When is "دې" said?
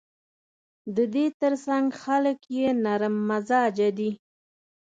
1.13-1.25